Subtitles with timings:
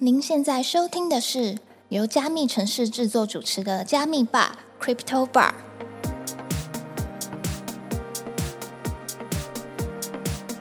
[0.00, 5.52] 您现在收听的是由加密城市制作主持的加密吧 Crypto Bar。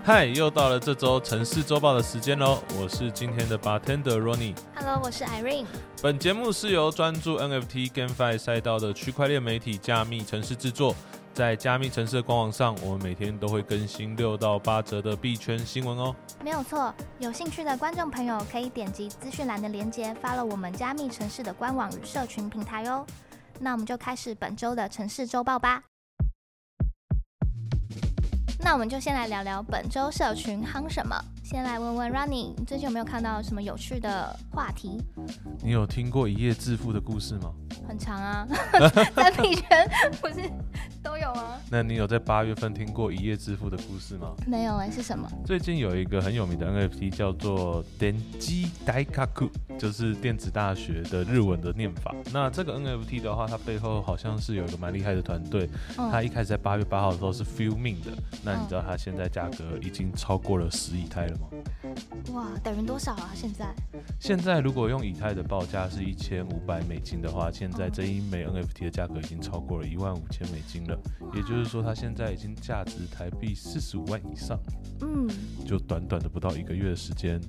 [0.04, 2.58] 嗨，又到了这周城市周报的时间喽！
[2.82, 4.56] 我是今天的 bartender Ronnie。
[4.74, 5.68] Hello，我是 Irene。
[6.02, 10.96] 本节目是由专注 NFT GameFi 赛道的区块链媒体加密城市制作。
[11.38, 16.16] 在加密城市的官网上，我们每天都会更新六到八折的币圈新闻哦。
[16.44, 23.06] 没有错，有兴趣的观众朋友可以点击资讯栏的链接发了我们加密城市的官网与社群平台哦。
[23.60, 25.84] 那我们就开始本周的城市周报吧。
[28.60, 31.16] 那我们就先来聊聊本周社群夯什么。
[31.50, 35.02] 先来问问 Running，你最近有没有看到什么有趣的话题？
[35.64, 37.54] 你有听过一夜致富的故事吗？
[37.88, 38.46] 很长啊，
[39.16, 39.90] 在币圈
[40.20, 40.42] 不是
[41.02, 41.54] 都有吗？
[41.72, 44.34] 那你有在八月份听过一夜致富的故事吗？
[44.46, 45.26] 没有哎、是什么？
[45.46, 52.14] 最近有一个很有名的 NFT 叫做 Denji Daikaku，就是电子大学的日文的念法。
[52.34, 55.70] 那这个 NFT 的话，它背后好像是有一个蛮厉害的团队。
[55.98, 58.12] 嗯它一开始在八月八号的时候是 Few Min 的，
[58.44, 61.48] 那你知道它现在价格已经超过了十亿泰了吗？
[62.34, 63.32] 哇，等于多少啊？
[63.34, 63.74] 现在？
[64.20, 71.00] 现在如果用以太的报价是一千五百美金的话，现在这一枚 NFT 的价格已经超过了一万五千美金了，
[71.34, 74.60] 也就是说它现在已经价值台币四十五万以上。
[75.02, 75.28] 嗯，
[75.66, 77.40] 就短短的不到一个月的时间，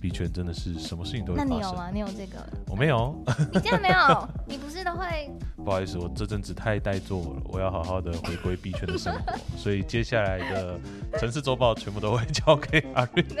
[0.00, 1.50] 币圈真的是什么事情都会发生。
[1.50, 1.90] 那你有吗？
[1.92, 2.44] 你有这个？
[2.66, 3.14] 我没有，
[3.52, 4.28] 你竟然没有？
[4.48, 5.30] 你不是都会？
[5.62, 10.80] 不好意思，我这阵子太怠惰了，我要好好的回归币圈的生活，所以接下来的
[11.18, 13.24] 城市周报全部都会交给阿瑞。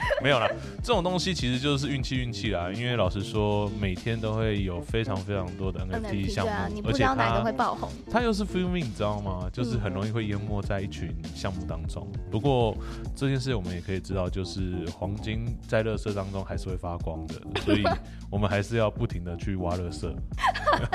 [0.22, 0.48] 没有啦，
[0.82, 2.70] 这种东西其实就是运气运气啦。
[2.72, 7.90] 因为老实说，每天都会有非常非常多的 NFT 项目，你不而且知道哪个它会爆红。
[8.10, 9.48] 它又是 filming，你知道吗？
[9.52, 12.06] 就是很容易会淹没在一群项目当中。
[12.30, 12.76] 不过
[13.16, 17.82] 这件事我们也可以知道，就是黄金在热色当中还是会发光的，所以
[18.30, 20.14] 我们还是要不停的去挖热色。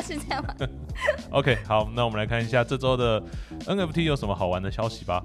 [0.03, 0.53] 是这样吗？
[1.31, 3.21] OK，好，那我们来看一下这周的
[3.65, 5.23] NFT 有什么好玩的消息吧。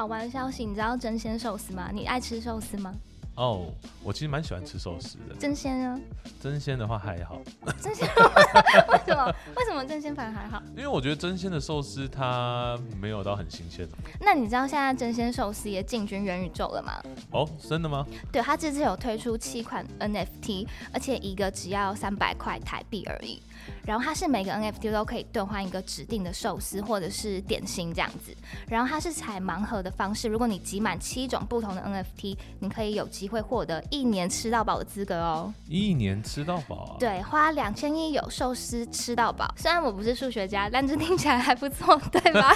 [0.00, 1.90] 好玩的消息，你知道真鲜寿司吗？
[1.92, 2.94] 你爱吃寿司吗？
[3.36, 3.66] 哦、
[4.02, 6.00] 我其实蛮喜欢吃寿司的，真鲜啊？
[6.42, 7.38] 真鲜的话还好，
[7.78, 9.26] 真鲜为什么？
[9.56, 10.62] 为什么真鲜反而还好？
[10.74, 13.86] 因为我觉得真鲜的寿司它没有到很新鲜
[14.22, 16.94] 那你知道现在真鲜寿司也进军元宇宙了吗？
[17.32, 18.06] 哦，真的吗？
[18.32, 23.42] 对，它这次有推出七款 NFT，而且一个只要三百块台币而已。
[23.84, 28.34] 然后它是每个 NFT 都可以兑换一个指定的寿司或者是点心这样子。
[28.68, 35.52] 然后它是采盲盒的方式，如果你集满七种不同的 NFT，你可以有机会获得一年吃到饱的资格哦。
[35.68, 36.96] 一年吃到饱啊？
[36.98, 39.52] 对，花两千一有寿司吃到饱。
[39.56, 42.54] 虽然我不是数学家，但这听起来还不错，对吧？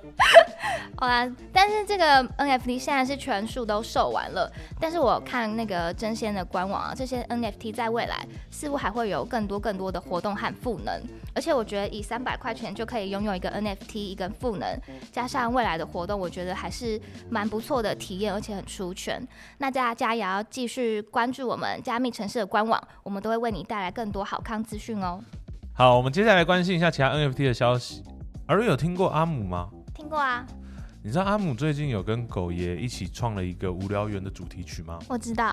[0.96, 4.50] 好啦，但是这个 NFT 现在是全数都售完了。
[4.80, 11.02] 但是我看那个真仙的官网啊，这些 NFT 在未来似乎还会有更多更多的活动和赋能。
[11.34, 14.80] 而且我觉得以三百块钱就可以拥有一个 NFT 一个赋能，
[15.10, 19.20] 加上未来的活动，我觉得还是蛮不错的体验，而且很出圈。
[19.58, 25.20] 那大家也要继续关注我们加密城市的官网，我们都会为你带来更多好康资讯哦。
[25.72, 28.04] 好，我们接下来关心一下其他 NFT 的消息。
[28.46, 29.68] 阿瑞有听过阿姆吗？
[29.92, 30.46] 听过啊，
[31.02, 35.00] 你知道阿姆最近有跟狗爷一起创了一个无聊猿的主题曲吗？
[35.08, 35.52] 我知道，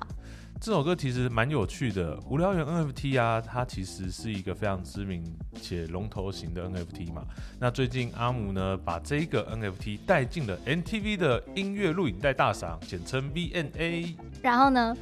[0.63, 2.16] 这首歌其实蛮有趣的。
[2.29, 5.23] 无聊猿 NFT 啊，它其实是一个非常知名
[5.59, 7.23] 且龙头型的 NFT 嘛。
[7.59, 14.95] 那最近阿姆呢，把这个 NFT 带进了 NTV 的音乐录影带大赏，简称 VNA，然后呢？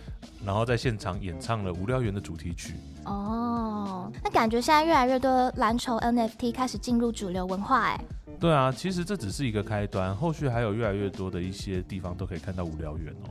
[0.45, 2.75] 然后在现场演唱了无聊猿的主题曲。
[3.03, 8.01] 哦，那感觉现在越来越多蓝筹 NFT 开始进入主流文化，哎，
[8.39, 13.29] 对啊，其实这只是一个开端，后续还有越来越多的一些地方都可以看到无聊猿哦，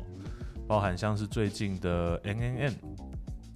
[0.69, 2.75] 包含像是最近的 NNN。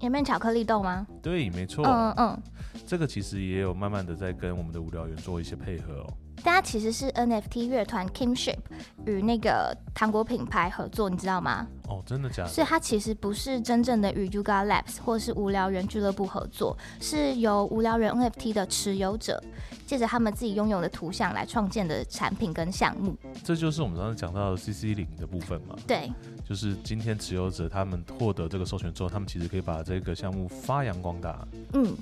[0.00, 1.06] 前面巧克力豆吗？
[1.22, 2.42] 对，没错，嗯嗯，
[2.86, 6.06] 这个其实也有慢慢的在跟我们的无聊员做一些配合哦。
[6.42, 8.58] 大家其实是 NFT 乐团 Kingship
[9.06, 11.66] 与那个糖果品牌合作，你知道吗？
[11.88, 12.48] 哦，真的假的？
[12.48, 19.42] 所以它其实不是真正的与 Yuga Labs 或是无聊人俱乐部合作，是由无聊人 NFT 的持有者
[19.86, 23.16] 借着他们自己拥有的图像来创建的产品跟项目。
[23.44, 26.12] 这就是我们刚才讲到的 CC 零的部分嘛，对，
[26.44, 31.46] 就是今天持有者他们获得这个授权之后，他们其实可以把这个项目发扬光大。
[31.74, 31.94] 嗯，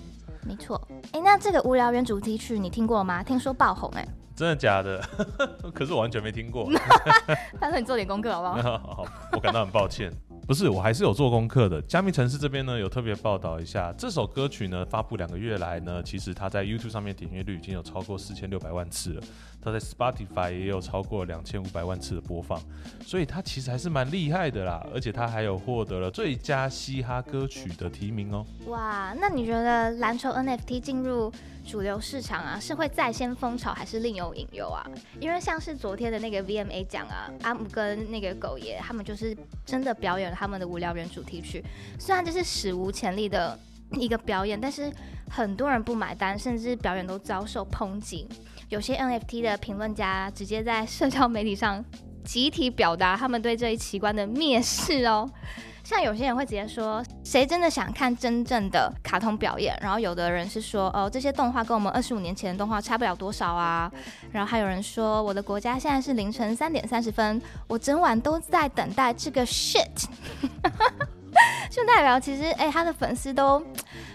[0.46, 0.80] 没错。
[1.12, 3.22] 哎，那这个无聊人主题曲你听过吗？
[3.22, 4.06] 听说爆红哎、
[4.40, 4.98] 真的假的？
[5.74, 6.66] 可是我完全没听过。
[7.60, 8.78] 他说你做点功课好不好？
[8.80, 10.10] 好，我感到很抱歉。
[10.46, 11.80] 不是，我还是有做功课的。
[11.82, 19.22] 加密城市这边呢，有特别报道一下，这首歌曲呢发布两个月来呢，其实它在 YouTube 上面点阅率已经有超过四千六百万次了，
[19.62, 22.58] 它在 Spotify 也有超过两千五百万次的播放，
[23.04, 24.84] 所以它其实还是蛮厉害的啦。
[24.94, 28.44] 而且它还有获得了最佳嘻哈歌曲的提名哦。
[28.68, 31.30] 哇，那你觉得篮球 NFT 进入？
[31.70, 34.84] 主流市场啊，是会再先风潮，还是另有隐忧啊？
[35.20, 41.64] 因为像是昨天的那个 VMA 奖啊，阿姆跟那个狗爷他们就是真的表演了他们的无聊人主题曲，
[41.96, 43.56] 虽然这是史无前例的
[43.92, 44.92] 一个表演，但是
[45.30, 48.28] 很多人不买单，甚至表演都遭受抨击。
[48.68, 51.84] 有些 NFT 的评论家直接在社交媒体上
[52.24, 55.30] 集体表达他们对这一奇观的蔑视哦。
[55.82, 59.76] 像有些人会直接说，谁真的想看真正的卡通表演？
[59.82, 63.90] 然后有的人是说，哦，这些动画跟我们二十五年前的动画差不了多少啊。
[64.30, 70.04] 然后还有人说，我的国家现在是凌晨三点三十分，我整晚都在等待这个 shit。
[71.70, 73.64] 就代表其实，哎，他的粉丝都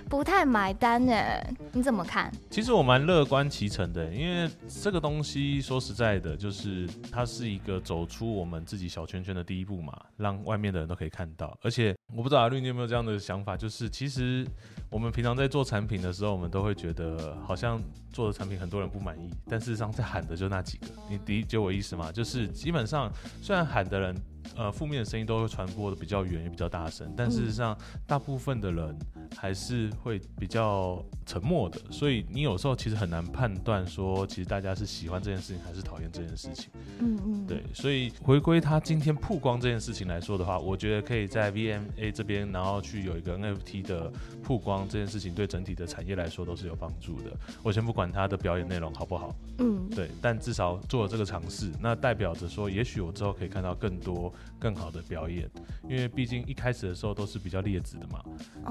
[0.10, 2.32] 不太买单哎，你怎么看？
[2.50, 4.50] 其实我蛮乐观其成的，因为
[4.82, 11.58] 这个东西说实在的，就是它是一个走出我们自己小圈圈的第一步嘛，让外面的人都可以看到。
[11.62, 14.46] 而且我不知道阿绿你有没有这样的想法，就是其实
[14.90, 22.12] 我们平常在做产品的时候，我们都会觉得好像做的产品很多人不满意，但事实上在喊的就那几个，你理解我意思吗？
[22.12, 23.10] 就是基本上
[23.42, 24.16] 虽然喊的人。
[24.56, 28.98] 呃，负面的声音都会传播的比较远，也比较大声，但事实上，大部分的人
[29.38, 36.70] 还是会比较沉默的，所以你有时候其实很难判断说，其实大家是喜欢这件事情还是讨厌这件事情。
[37.00, 44.12] 嗯嗯，对，所以回归他今天曝光这件事情来说的话，我觉得可以在 VMA 这边，然后去有一个 NFT 的
[44.44, 47.32] 曝光这件事情，对整体的产业来说都是有帮助的。
[47.64, 54.34] 我先不管他的表演内容好不好，嗯，对，但至少做了这个尝试，那代表着说，也许我之后可以看到更多。
[54.58, 55.48] 更好的表演，
[55.88, 58.24] 因为毕竟一开始的时候都是比较劣质的嘛，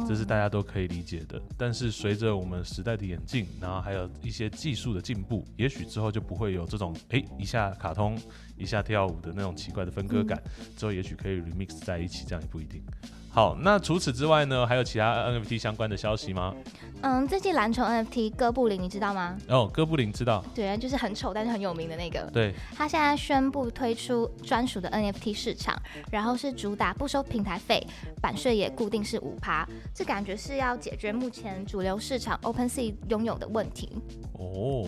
[0.08, 1.43] 这是大家都可以理解的。
[1.59, 8.17] 但是随着我们时代的演进，然后还有一些技术的进步，也许之后就不会有这种哎一下卡通
[8.56, 10.41] 一下跳舞的那种奇怪的分割感，
[10.77, 12.81] 之后也许可以 remix 在一起，这样也不一定。
[13.35, 16.55] 好，那除此之外呢，还有其他 NFT 相关的消息吗？
[17.03, 19.37] 嗯，最近蓝球 NFT 哥布林你知道吗？
[19.49, 20.45] 哦，哥布林知道。
[20.55, 22.23] 对，就是很丑但是很有名的那个。
[22.33, 22.55] 对。
[22.77, 25.77] 他现在宣布推出专属的 NFT 市场，
[26.13, 27.85] 然后是主打不收平台费，
[28.23, 33.91] 版税也固定是五趴，这感觉是要解决目前主流市场 OpenSea 拥有的问题。
[34.35, 34.87] 哦。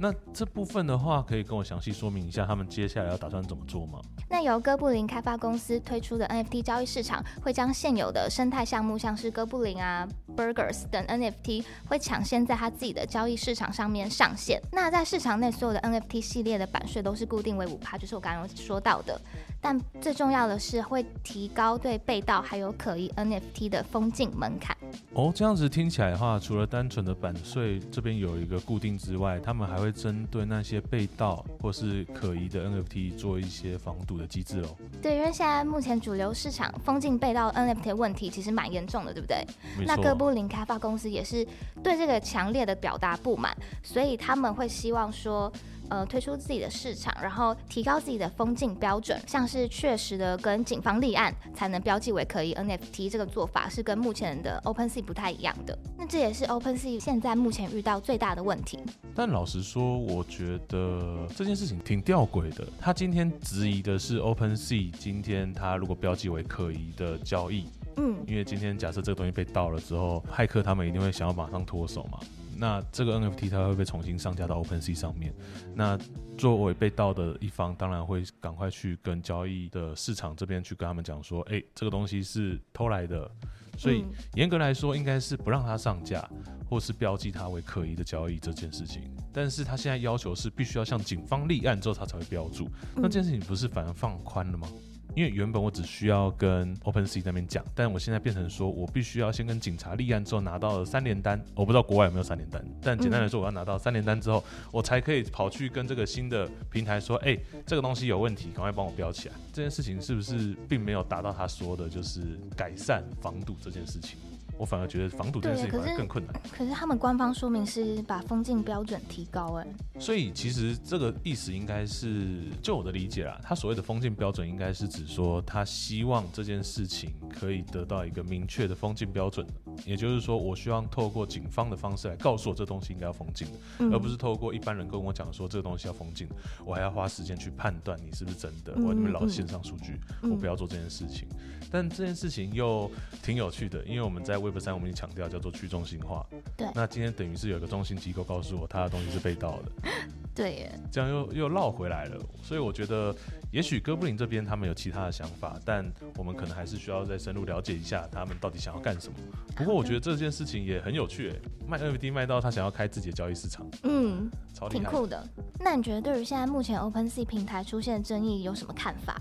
[0.00, 4.00] 那这部分的话，可以跟我详细说明一下，他们接下来要打算怎么做吗？
[4.30, 10.06] 那由哥布林开发公司推出的 NFT 交易市场，会将现有的生态项目，像是哥布林啊、
[10.36, 14.60] Burgers 等 NFT，会抢先在他自己的交易市场上面上线。
[14.72, 19.20] 那在市场内，所有的 NFT 系列的版税都是固定为五趴，就是我刚刚说到的。
[19.60, 24.76] 但最重要的是，会提高对被盗还有可疑 NFT 的封禁门槛。
[25.14, 34.76] 哦，这样子听起来的话，除了单纯的版税这边有一个固定之外，他们还会针对那些被盗或是可疑的 NFT 做一些防堵的机制喽。
[35.02, 39.44] 对，因为现在目前主流市场封禁被盗 NFT 问题其实蛮严重的，对不对？
[39.84, 41.46] 那哥布林开发公司也是
[41.82, 45.52] 对这个强烈的表达不满，所以他们会希望说。
[45.90, 55.76] 呃，推出自己的市场，然后提高自己的封禁标准，像是确实的跟警方立案才能标记为可疑 NFT，这个做法是跟目前的 OpenSea 不太一样的。
[55.96, 58.78] 那这也是 OpenSea 现在目前遇到最大的问题。
[59.14, 62.66] 但老实说，我觉得这件事情挺吊诡的。
[62.80, 67.66] 他今天质疑的是 OpenSea，今天他如果标记为可疑的交易，
[67.96, 72.18] 嗯，因为今天假设这个东西被盗了之后，骇客他们一定会想要马上脱手嘛。
[72.58, 75.32] 那这个 NFT 它会被重新上架到 OpenSea 上面。
[75.74, 75.96] 那
[76.36, 83.30] 作为被盗的一方，当然会赶快去跟交易的市场这边去跟他们讲说，哎，这个东西是偷来的。
[83.76, 86.28] 所以严格来说，应该是不让它上架，
[86.68, 89.02] 或是标记它为可疑的交易这件事情。
[89.32, 92.68] 但是他现在要求是必须要向警方立案之后，他才会标注。
[92.96, 94.68] 那这件事情不是反而放宽了吗？
[95.18, 109.34] 因为原本我只需要跟 OpenSea 那边讲，但我现在变成说我必须要先跟警察立案之后拿到了三连单，我不知道国外有没有三连单，但简单来说，我要拿到三连单之后，我才可以跑去跟这个新的平台说，哎，这个东西有问题，赶快帮我标起来。
[109.52, 112.20] 这件事情是不是并没有达到他说的，就是
[112.56, 114.16] 改善防堵这件事情？
[114.58, 116.34] 我反而觉得防堵这件事情反而更困难。
[116.50, 119.66] 可是他们官方说明是把封禁标准提高，哎，
[119.98, 129.46] 所以其实这个意思应该是，就我的理解啦，他所谓的封禁标准应该是指说，他希望这件事情可以得到一个明确的封禁标准，
[129.86, 133.46] 也就是说，我希望透过警方的方式来告诉我这东西应该要封禁
[133.78, 136.28] 的，而不是透过一般人跟我讲说这个东西要封禁，
[136.64, 141.28] 我还要花时间去判断你是不是真的，我要你们老线上数据，我不要做这件事情。
[141.70, 142.90] 但这件事情又
[143.22, 146.26] 挺有趣的，因为我们在 Web 三我们已经强调叫做去中心化。
[146.56, 149.90] 对那今天等于是有一个中心机构告诉我，他的东西是被盗的，
[150.34, 152.20] 对耶，这样又又绕回来了。
[152.42, 153.14] 所以我觉得，
[153.50, 155.84] 也许哥布林这边他们有其他的想法，但
[156.16, 159.18] 我们可能还是需要再深入了解一下他们到底想要干什么。
[159.56, 164.68] 不过我觉得这件事情也很有趣、欸，卖 NFT 卖到他想要开自己的交易市场，嗯，超。
[164.68, 165.26] 挺酷的。
[165.58, 169.16] 那你觉得对于现在目前 OpenSea 平台出现的争议有什么看法？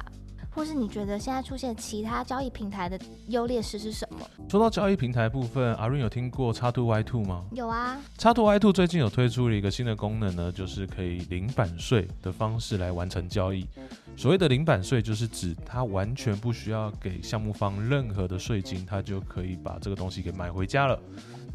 [0.57, 4.27] 或是你觉得现在出现其他交易平台的优劣势是什么？
[4.49, 7.45] 说到交易平台部分，阿润有听过 x Two Y Two 吗？
[7.51, 13.67] 有啊，x Two Y Two 最近有推出了一个新的功能呢，就是可以零版税的方式来完成交易。
[14.15, 20.99] 所谓的零版税，就是指它完全不需要给项目方任何的税金，它就可以把这个东西给买回家了。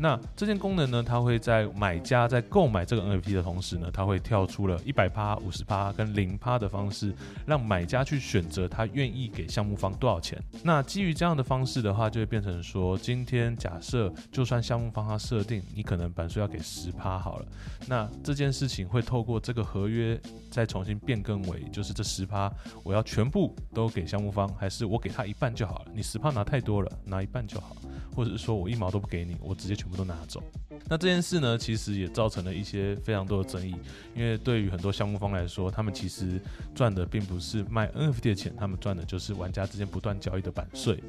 [0.02, 7.14] 那这件功能呢，它会在买家在购买这个 NFT 的同时呢，它会跳出了一百趴、五十趴跟零趴的方式，
[7.46, 10.36] 让买家去选择他愿意给项目方多少钱。
[10.64, 17.46] 那基于这样的方式的话，就会变成说，今天假设就算项目方他设定你可能版税要给十趴好了，
[17.86, 25.92] 那这件事情会透过这个合约再重新变更为，就是这十趴我要全部都给项目方，还是我给他一半就好了？
[25.94, 27.76] 你十趴拿太多了，拿一半就好，
[28.14, 30.42] 或者是说我一毛都不给你，我直接全部都拿走。
[30.88, 33.74] 那这件事呢，其实也造成了一些非常多的争议，
[34.14, 36.40] 因为对于很多项目方来说，他们其实
[36.74, 41.02] 赚的并不是卖 NFT 的钱，他们赚的就是玩家之间不断交易的版税。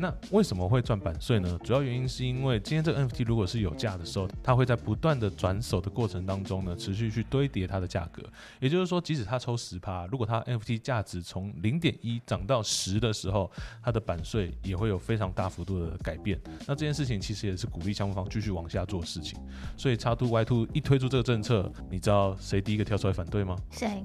[0.00, 1.58] 那为什么会赚版税呢？
[1.62, 8.22] 主要原因是因为今天这个 NFT 如果是有价的时候，它会在不断的转手的过程当中呢，持续去堆叠它的价格。
[8.60, 13.50] 也就是说，即使它抽十趴，如果它 NFT 价值从零点一涨到十的时候，
[13.82, 16.40] 它的版税也会有非常大幅度的改变。
[16.66, 19.38] 那这件事情其实也是鼓励项目方继续往下做事情。
[19.76, 23.54] 所以叉 Two Y Two 一推出这个政策，你知道谁第一个跳出来反对吗？
[23.70, 24.02] 谁？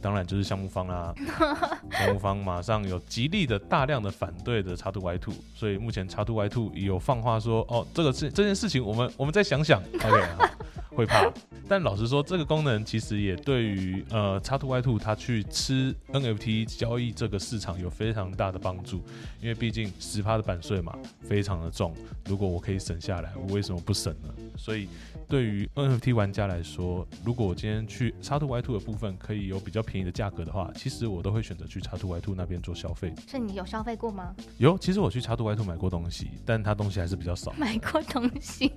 [0.00, 1.14] 当然就是项目方啦，
[1.90, 10.48] 项目方马上有极力的大量的反对的叉 Two Y Two，所以目前叉 Two Y Two 也有放话说，哦，这个事这件事情，我们我们再想想，OK，好
[10.94, 11.30] 会怕。
[11.68, 19.02] 但老实说，这个功能其实也对于呃叉 Two Y Two 它去吃 NFT 交易这个市场有非常大的帮助，
[19.40, 21.94] 因为毕竟十趴的版税嘛，非常的重。
[22.26, 24.28] 如果我可以省下来，我为什么不省呢？
[24.56, 24.88] 所以
[25.28, 33.12] 对于 NFT 玩家来说，如果我今天去叉 Two Y Two 的部分可以有比较便宜的价格的话，其实我都会选择去叉 Two Y Two 那边做消费。
[33.28, 34.34] 是你有消费过吗？
[34.58, 38.72] 有，其实我去叉 Two Y Two 买过东西，但它东西还是比较少， 买过东西？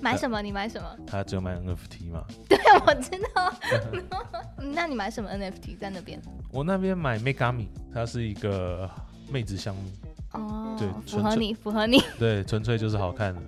[0.00, 0.40] 买什么？
[0.42, 0.96] 你买什么？
[1.06, 2.26] 它只有卖 NFT 嘛。
[2.48, 3.52] 对，我知道。
[4.58, 6.20] 嗯 那你买什么 NFT 在那边？
[6.52, 8.88] 我那边买 Megami，它是一个
[9.30, 9.82] 妹子项目，
[10.32, 12.02] 哦，对符合你，符合你。
[12.18, 13.40] 对，纯粹就是好看的，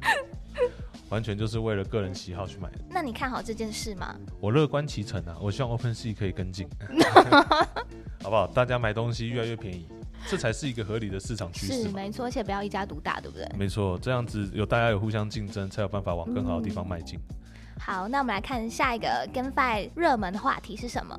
[1.11, 2.79] 完全就是为了个人喜好去买的。
[2.88, 4.17] 那你看好这件事吗？
[4.41, 6.67] 我乐观其成啊，我希望 OpenSea 可以跟进，
[8.23, 8.47] 好不好？
[8.47, 9.87] 大家买东西越来越便宜，
[10.29, 11.83] 这才是一个合理的市场趋势。
[11.83, 13.47] 是没错，而且不要一家独大，对不对？
[13.57, 17.19] 没错，这样子有大家有互相竞争，才有办法往更好的地方迈进。
[17.85, 21.19] 好，那我们来看下一个 GameFi 热门的话题是什么？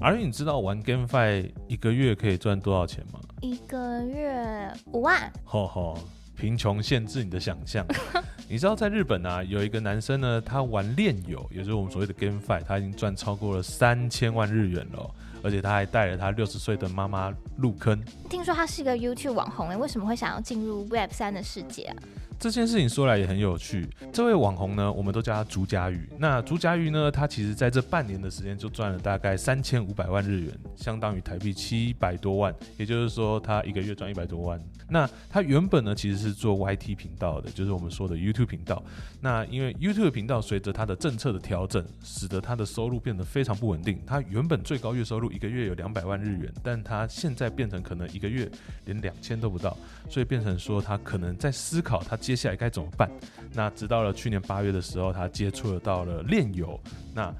[0.00, 3.18] 而你知道玩 GameFi 一个月可以赚多少钱吗？
[3.40, 5.98] 一个月五万，吼吼，
[6.36, 7.84] 贫穷限制你的想象。
[8.48, 15.10] 你知道在日本啊，有一个男生呢，他玩炼油，也就是我们所谓的 GameFi，他已经赚超过了三千万日元了哦、
[15.42, 18.00] 而且他还带了他六十岁的妈妈入坑。
[18.30, 21.96] 听说他是一个 YouTube 网红诶，为什么会想要进入 Web 三的世界啊？
[22.38, 23.88] 这件事情说来也很有趣。
[24.12, 26.08] 这位网红呢，我们都叫他朱家玉。
[26.18, 32.54] 那朱家玉呢，他其实在这半年的时间就赚了大概三千五百万日元，相当于台币七百多万。
[32.76, 34.60] 也就是说，他一个月赚一百多万。
[34.88, 38.82] 那他原本呢，其实是做 YT 频道的，就是我们说的 YouTube 频道。
[39.20, 43.98] 那因为 YouTube 频道随着它的政策的调整，使得他的收入变得非常不稳定。
[44.06, 48.46] 他原本最高月收入一个月有两百万日元，但他现在变成可能一个月
[48.84, 49.74] 连两千都不到，
[50.10, 53.10] 所以变成说他可能在思考他接下来该怎么办。
[53.52, 56.80] 那直到了去年八月的时候，他接触到了炼油。
[57.12, 57.30] 那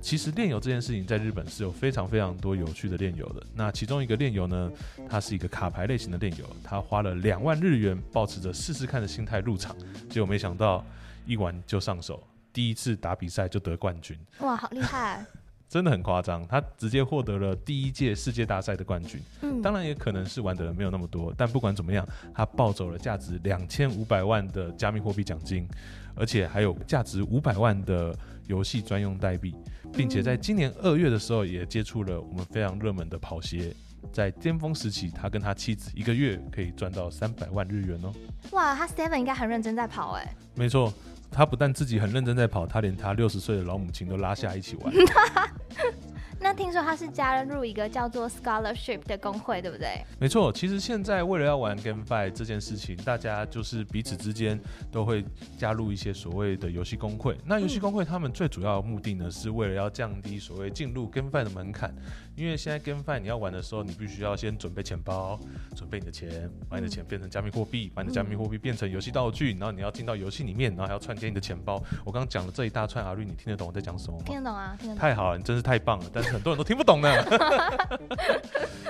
[0.00, 3.46] 其实炼油这件事情在日本是有非常非常多有趣的炼油的。
[3.54, 4.72] 那其中一个炼油呢，
[5.08, 9.76] 它是一个卡牌类型的炼油，他花了两万日元，抱持着试试看的心态入场，
[10.10, 10.84] 结果没想到
[11.24, 12.20] 一玩就上手，
[12.52, 14.18] 第一次打比赛就得冠军。
[14.40, 15.24] 哇，好厉害！
[15.72, 19.18] 真的很夸张，他直接获得了第一届世界大赛的冠军。
[19.40, 25.66] 嗯，当然也可能是玩的人没有那么多，但不管怎么样，他抱走了价值两千五百万的加密货币奖金，
[26.14, 28.14] 而且还有价值五百万的
[28.48, 29.54] 游戏专用代币，
[29.94, 33.74] 并且在今年二月的时候也接触了我们非常热门的跑鞋。
[34.12, 38.12] 在巅峰时期，他跟他妻子一个月可以赚到三百万日元哦。
[38.50, 40.34] 哇，他 Steven 应该很认真在跑哎。
[40.54, 40.92] 没错，
[41.32, 44.92] 他不但自己很认真在跑，他连他六十岁的老母亲都拉下一起玩。
[46.44, 50.04] 那听说他是加入一个叫做 Scholarship 的工会，对不对？
[50.18, 54.60] 没错，其实现在为了要玩 GameFi 这件事情，大家就是彼此之间
[54.90, 55.24] 都会
[55.56, 57.38] 加入一些所谓的游戏工会。
[57.46, 61.94] 那游戏工会他们最主要的目的呢，是为了要降低所谓进入 GameFi 的门槛。
[62.34, 65.38] 因为现在 GameFi 你要玩的时候，你必须要先准备钱包，
[65.76, 71.82] 准备你的钱，把你的钱变成加密货币，把你的加密货币变成游戏道具，然后你要进到游戏里面，然后还要串接你的钱包。
[72.04, 74.24] 我刚刚讲了这一大串阿绿，你听得懂我在讲什么吗？
[74.26, 75.00] 听得懂啊，听得懂。
[75.00, 77.10] 太好了，你真是太棒了，但是很多人都听不懂呢。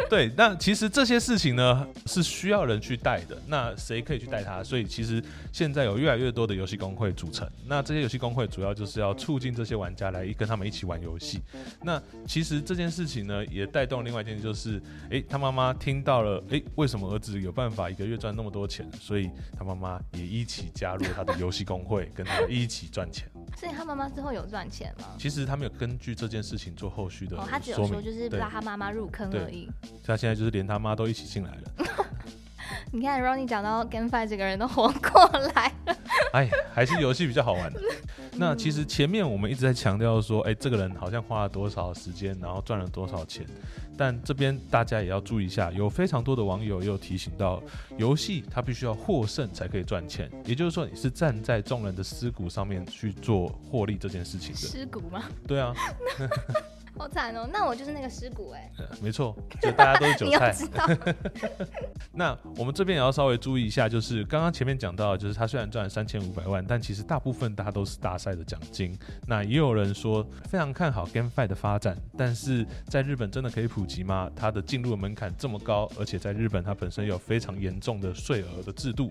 [0.09, 4.63] 对，那其实这些事情呢是需要人去带的，那谁可以去带它？
[4.63, 5.23] 所以其实
[5.53, 11.41] 现在有越来越多的游戏工会组成，那这些游戏工会主要就是要促进这些玩家来跟他们一起玩游戏。
[11.83, 18.91] 那其实这件事情呢，也带动另外一件事，就是哎，他妈妈听到了，哎，为什么儿子有办法一个月赚那么多钱？
[19.01, 23.29] 所以他妈妈也一起加入他的游戏工会，跟他一起赚钱。
[23.57, 25.09] 所以他妈妈之后有赚钱吗？
[25.19, 29.69] 其实他没有根据这件事情做后续的哦，他只有说就是拉他妈妈入坑而已。
[30.03, 31.87] 他现在就是连他妈都一起进来了。
[32.91, 35.97] 你看，Ronnie 讲到 GameFi 这个人都活过来了。
[36.33, 37.81] 哎，还是游戏比较好玩的。
[38.35, 43.47] 那其实前面我们一直在强调说，哎，这个人好像花了多少时间，然后赚了多少钱。
[43.97, 47.63] 但这边大家也要注意一下，有非常多的网友也有提醒到，
[47.99, 50.31] 游戏它必须要获胜才可以赚钱。
[50.47, 54.59] 也就是说，你是站在众人的尸骨上面去做获利这件事情的。
[54.59, 55.25] 尸骨吗？
[55.47, 55.75] 对啊。
[56.99, 58.71] 好惨哦，那我就是那个尸骨哎。
[59.01, 60.53] 没错，就大家都是韭菜。
[60.55, 60.87] 知道。
[62.13, 68.97] 那我们这边也要稍微注意一下，就是刚刚前面讲到，就是他虽然赚了三千五百万，但其实大部分大家都是大赛的奖金。
[69.27, 74.31] 那也有人说非常看好 GameFi 的发展，但是在日本真的可以普及吗？
[74.37, 79.11] 它的进入门槛这么高，而且在日本它本身有非常严重的税额的制度。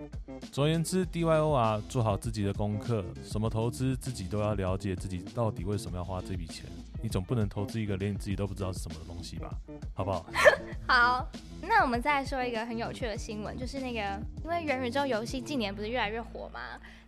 [0.51, 6.65] 总而言之，DYO 啊，做好自己的功课，什么投资自己都要了解，自己到底为什么要花这笔钱。
[7.01, 9.49] 你总不能投资一个连你自己都不知道是什么的东西吧？
[9.93, 10.25] 好不好？
[10.87, 11.27] 好，
[11.61, 13.99] 那我们再说一个很有趣的新闻，就是那个
[14.43, 16.59] 因为元宇宙游戏近年不是越来越火吗？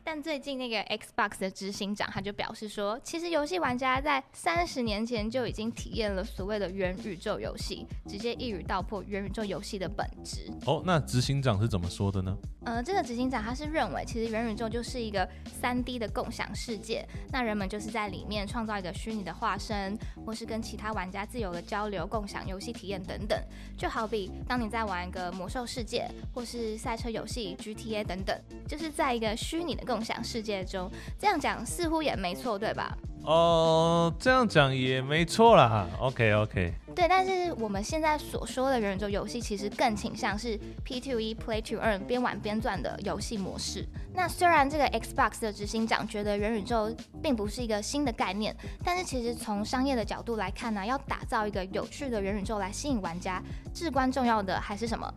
[0.04, 10.52] 但最近那个 Xbox 的执行长他就表示说，其实游戏玩家在三十年前就已经体验了所谓的元宇宙游戏，直接一语道破元宇宙游戏的本质。
[10.66, 12.38] 哦，那执行长是怎么说的呢？
[12.66, 23.42] 呃，这个执行长他是认为，其实元宇宙就是一个三 D 的共享世界，那人们就是在里面创造一个虚拟的化身，或是跟其他玩家自由的交流、共享游戏体验等等。
[23.78, 28.38] 就好比当你在玩一个魔兽世界，或是赛车游戏 GTA 等等，
[28.68, 32.97] 就是在一个虚拟的共享世界中，这样讲似乎也没错，对吧？
[33.25, 35.88] 哦，这样讲也没错啦。
[35.99, 36.73] OK OK。
[36.95, 43.88] 对，但是我们现在所说的元宇宙游戏，其实更倾向是 P to E Play to Earn 边玩边赚的游戏模式。
[44.15, 53.41] 那虽然这个 Xbox 的执行长觉得元宇宙并不是一个新的概念，但是其实从商业的角度来看呢，要打造一个有趣的元宇宙来吸引玩家，
[53.73, 55.13] 至关重要的还是什么？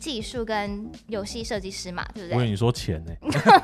[0.00, 2.34] 技术跟游戏设计师嘛，对不对？
[2.34, 3.12] 我跟你说钱呢，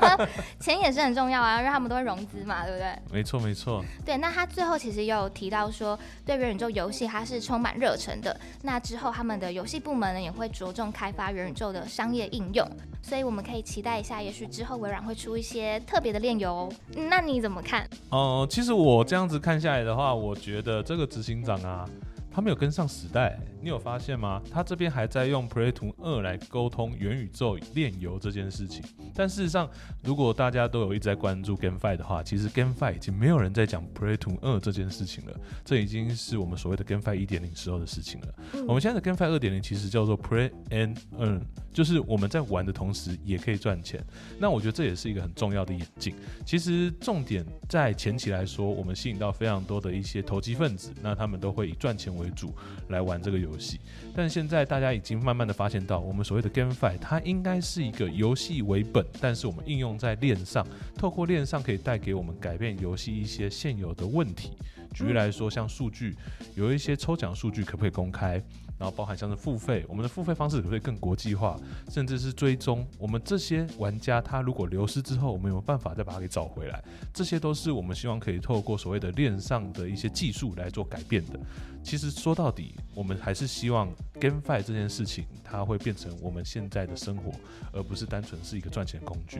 [0.61, 2.95] 钱也是很重要啊，因为他们都会融资嘛，对不对？
[3.11, 3.83] 没错没错。
[4.05, 8.39] 对，那他最后其实有提到说，对元宇宙游戏他是充满热忱的。
[8.61, 12.65] 那之后他们的游戏部门呢也会着重开发元宇宙的商业应用，
[13.01, 16.71] 所以我们可以期待一下，也许之后微软会出一些特别的炼油。
[17.09, 17.89] 那你怎么看？
[18.09, 21.83] 哦，其实我这样子看下来的话，我觉得这个执行长啊。
[22.29, 24.41] 他没有跟上时代，你有发现吗？
[24.51, 28.83] 他这边还在用 Play to 二来沟通元宇宙炼油这件事情。
[29.13, 29.69] 但事实上，
[30.03, 35.33] 如果大家都有一直在关注 GameFi 的话，其实 GameFi 已经没有人在讲 Play to 二这件事情了。
[35.65, 38.27] 这已经是我们所谓的 GameFi 一点零时候的事情了。
[38.67, 41.41] 我们现在的 GameFi 二点零其实叫做 Play and Earn，
[41.73, 44.03] 就是我们在玩的同时也可以赚钱。
[44.39, 46.15] 那我觉得这也是一个很重要的眼镜。
[46.45, 52.53] 其实重点在前期来说，我们吸引到非常多的一些投机分子，那他们都会以赚钱为主
[52.89, 53.79] 来玩这个游游戏，
[54.15, 64.51] 但现在大家已经慢慢的发现到，我们所谓的 GameFi 它应该是一个游戏为本，但是我们应用在链上，透过链上可以带给我们改变游戏一些现有的问题。
[64.93, 66.15] 举例来说，像数据
[66.55, 68.41] 有一些抽奖数据可不可以公开？
[68.77, 71.59] 然后包含像是付费，我们的付费方式可不可以更国际化，
[71.89, 76.83] 甚至是追踪我们这些玩家，他如果流失之后，我们有没有办法再把它给找回来？
[77.13, 81.39] 这些都是我们希望可以透过所谓的链上的一些技术来做改变的。
[81.83, 87.31] 其实说到底，我们还是希望 GameFi 这件事情，它会变成我们现在的生活，
[87.71, 89.39] 而不是单纯是一个赚钱工具。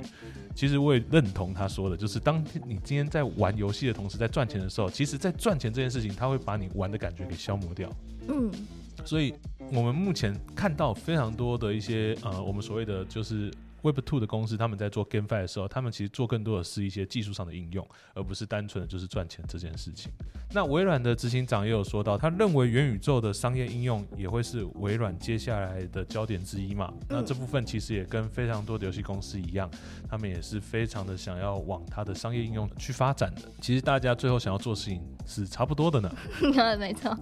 [0.56, 7.94] 其实我也认同他说的，就是当你今天在玩游戏的同时在赚钱的时候，其实在赚钱这件事情，它会把你玩的感觉给消磨掉。
[8.30, 8.50] 嗯。
[9.06, 9.34] 所以，
[9.72, 13.52] 我们目前看到非常多的一些呃，我们所谓的就是
[13.84, 20.12] Web Two 的公司，他们在做 GameFi 的时候，他们其实做更多的是一些技术上的应用，而不是单纯的就是赚钱这件事情。
[20.52, 26.92] 那微软的执行长也有说到，他认为元宇宙的商业应用也会是微软接下来的焦点之一嘛。
[27.08, 29.70] 那这部分其实也跟非常多的游戏公司一样，
[30.10, 33.42] 他们也是非常的想要往它的商业应用去发展的。
[33.62, 36.10] 其实大家最后想要做事情是差不多的呢。
[36.80, 37.16] 没错。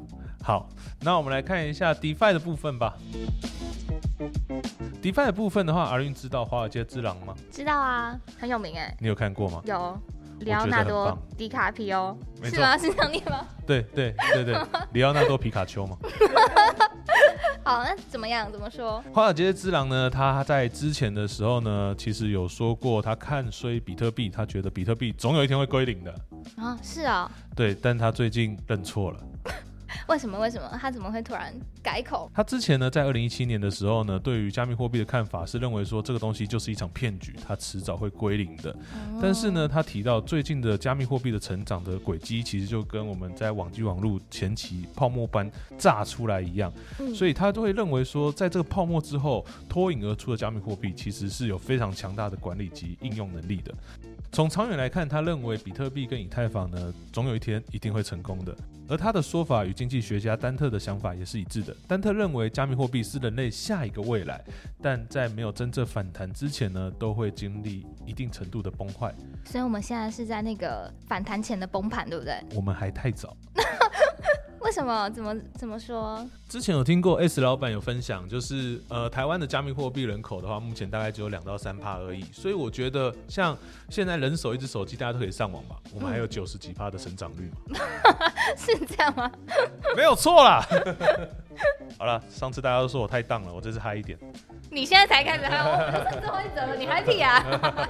[0.46, 0.70] 好，
[1.02, 2.96] 那我们来看一下 DeFi 的部分吧。
[5.02, 7.34] DeFi 的部分的话，阿云知道《华尔街之狼》吗？
[7.52, 8.96] 知道啊，很有名哎。
[9.00, 9.60] 你有看过吗？
[9.66, 10.00] 有，
[10.42, 12.78] 里奥纳多·迪卡皮欧，是吗？
[12.78, 13.44] 是这样念吗？
[13.66, 14.56] 对对对对，
[14.94, 15.98] 里奥纳多·皮卡丘嘛。
[17.66, 18.52] 好，那怎么样？
[18.52, 19.04] 怎么说？
[19.16, 20.08] 《华尔街之狼》呢？
[20.08, 26.14] 他在之前的时候呢，其实有说过，他看衰比特币，他觉得比特币总有一天会归零的。
[26.58, 27.32] 啊，是啊。
[27.56, 29.20] 对，但他最近认错了。
[30.08, 30.40] 为什么？
[30.40, 32.30] 为什么他怎么会突然改口？
[32.34, 38.76] 他之前呢，在二零一七年的时候呢，对于加密货币的看法是认为说这个东西就是一场骗局，它迟早会归零的。
[39.20, 46.72] 但是呢，他提到最近的加密货币的成长的轨迹，其实就跟我们在网际网络前期泡沫般炸出来一样，
[47.16, 53.74] 所以他都会认为说，在这个泡沫之后脱颖而出的加密货币，其实是有非常强大的管理及应用能力的。
[54.32, 58.56] 从长远来看，他认为比特币跟以太坊呢，总有一天一定会成功的。
[58.88, 61.76] 而他的说法与经济学家丹特的想法也是一致的。
[61.88, 64.44] 丹特认为，加密货币是人类下一个未来，
[64.82, 69.14] 但在没有真正反弹之前呢，都会经历一定程度的崩坏。
[69.46, 72.36] 所以，我们现在是在那个反弹前的崩盘，对不对？
[72.56, 73.36] 我们还太早。
[74.66, 75.08] 为什么？
[75.12, 76.28] 怎么怎么说？
[76.50, 82.24] 之前有听过 S 老板有分享，就是呃，台湾的加密货币人口的话，目前大概只有两到三趴而已。
[82.34, 83.56] 所以我觉得，像
[83.90, 87.80] 现在人手一只手机，大家都可以上网吧， 我们还有九十几趴的成长率嘛？
[88.58, 89.32] 是这样吗？
[89.96, 90.66] 没有错啦。
[92.00, 94.18] 好了，上次大家都说我太荡了，我这次嗨一点。
[94.72, 97.88] 你现在才开始嗨，我最后一则了，你嗨屁啊？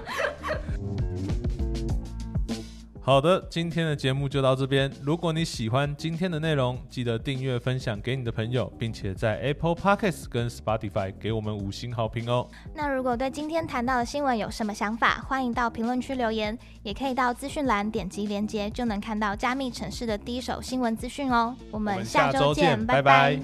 [3.05, 4.91] 好的，今天的节目就到这边。
[5.03, 12.49] 如果你喜欢今天的内容，记得订阅、分享给你的朋友，并且在 Apple Podcasts 跟 Spotify 给我们五星好评哦。
[12.73, 21.55] 那如果对今天谈到的新闻有什么想法，欢迎到评论区留言，也可以到资讯栏点击连接，就能看到加密城市的第一手新闻资讯哦。
[21.69, 23.39] 我们下周见，拜拜。